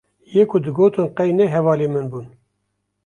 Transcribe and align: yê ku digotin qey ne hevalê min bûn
yê 0.33 0.43
ku 0.49 0.57
digotin 0.65 1.07
qey 1.17 1.31
ne 1.37 1.45
hevalê 1.53 1.87
min 1.93 2.05
bûn 2.11 2.25